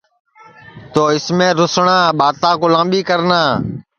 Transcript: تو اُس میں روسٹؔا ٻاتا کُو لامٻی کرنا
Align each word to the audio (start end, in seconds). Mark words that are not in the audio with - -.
تو 0.93 1.01
اُس 1.15 1.25
میں 1.37 1.51
روسٹؔا 1.57 1.99
ٻاتا 2.19 2.51
کُو 2.59 2.67
لامٻی 2.73 3.01
کرنا 3.09 3.41